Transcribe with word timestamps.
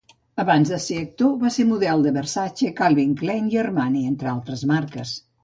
Abans 0.43 0.69
de 0.73 0.77
ser 0.85 0.95
actor, 1.01 1.35
va 1.43 1.51
ser 1.55 1.65
model 1.73 2.05
de 2.07 2.13
Versace, 2.15 2.71
Calvin 2.81 3.13
Klein 3.21 3.53
i 3.53 3.61
Armani, 3.67 4.03
entre 4.15 4.33
altres 4.35 4.67
marques. 4.75 5.15